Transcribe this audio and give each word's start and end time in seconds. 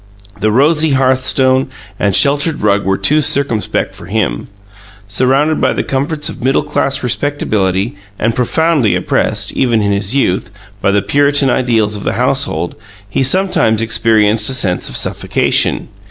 The 0.39 0.49
rosy 0.51 0.93
hearthstone 0.93 1.67
and 1.99 2.15
sheltered 2.15 2.63
rug 2.63 2.83
were 2.85 2.97
too 2.97 3.21
circumspect 3.21 3.93
for 3.93 4.07
him. 4.07 4.47
Surrounded 5.07 5.61
by 5.61 5.73
the 5.73 5.83
comforts 5.83 6.27
of 6.27 6.43
middle 6.43 6.63
class 6.63 7.03
respectability, 7.03 7.95
and 8.17 8.33
profoundly 8.33 8.95
oppressed, 8.95 9.51
even 9.51 9.79
in 9.79 9.91
his 9.91 10.15
youth, 10.15 10.49
by 10.81 10.89
the 10.89 11.03
Puritan 11.03 11.51
ideals 11.51 11.95
of 11.95 12.03
the 12.03 12.13
household, 12.13 12.73
he 13.07 13.21
sometimes 13.21 13.79
experienced 13.83 14.49
a 14.49 14.53
sense 14.53 14.89
of 14.89 14.97
suffocation. 14.97 15.87